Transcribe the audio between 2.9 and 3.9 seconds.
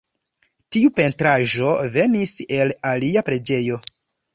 alia preĝejo.